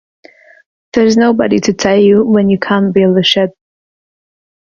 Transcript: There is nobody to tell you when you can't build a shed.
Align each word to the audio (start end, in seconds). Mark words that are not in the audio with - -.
There 0.93 1.05
is 1.05 1.15
nobody 1.15 1.59
to 1.59 1.73
tell 1.73 1.95
you 1.95 2.25
when 2.25 2.49
you 2.49 2.57
can't 2.57 2.91
build 2.91 3.19
a 3.19 3.23
shed. 3.23 3.51